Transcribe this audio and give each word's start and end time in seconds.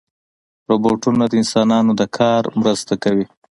روبوټونه 0.69 1.23
د 1.27 1.33
انسانانو 1.41 1.91
د 1.99 2.01
کار 2.17 2.43
مرسته 2.59 2.93
کوي. 3.03 3.25